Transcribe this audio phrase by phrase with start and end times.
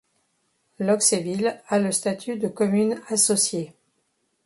[0.79, 3.71] Loxéville a le statut de commune associée.